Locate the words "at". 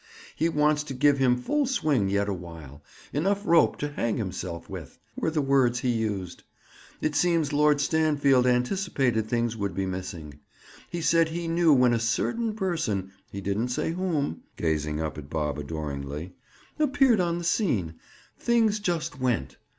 15.19-15.29